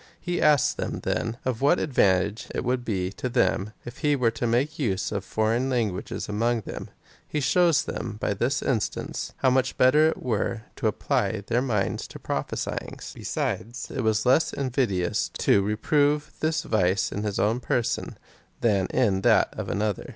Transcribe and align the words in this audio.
He 0.19 0.41
asks 0.41 0.73
them, 0.73 1.01
then, 1.03 1.37
of 1.45 1.61
what 1.61 1.77
advantage 1.77 2.47
it 2.55 2.63
would 2.63 2.83
be 2.83 3.11
to 3.11 3.29
them, 3.29 3.71
if 3.85 3.99
he 3.99 4.15
were 4.15 4.31
to 4.31 4.47
make 4.47 4.79
use 4.79 5.11
of 5.11 5.23
foreign 5.23 5.69
languages 5.69 6.27
among 6.27 6.61
them. 6.61 6.89
He 7.27 7.39
shows 7.39 7.83
them 7.83 8.17
by 8.19 8.33
this 8.33 8.63
instance, 8.63 9.33
how 9.37 9.51
much 9.51 9.77
better 9.77 10.07
it 10.07 10.17
were 10.19 10.63
to 10.77 10.87
apply 10.87 11.43
their 11.45 11.61
minds 11.61 12.07
to 12.07 12.17
prophesyings. 12.17 13.13
Besides, 13.13 13.91
it 13.91 14.01
was 14.01 14.25
less 14.25 14.53
invidious 14.53 15.29
to 15.37 15.61
reprove 15.61 16.31
this 16.39 16.63
vice 16.63 17.11
in 17.11 17.21
his 17.21 17.37
own 17.37 17.59
person, 17.59 18.17
than 18.61 18.87
in 18.87 19.21
that 19.21 19.53
of 19.55 19.69
an 19.69 19.83
other. 19.83 20.09